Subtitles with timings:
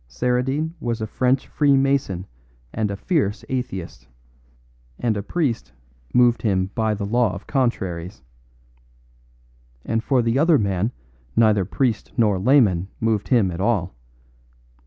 [0.07, 2.25] Saradine was a French freemason
[2.73, 4.07] and a fierce atheist,
[4.97, 5.73] and a priest
[6.11, 8.23] moved him by the law of contraries.
[9.85, 10.91] And for the other man
[11.35, 13.93] neither priest nor layman moved him at all.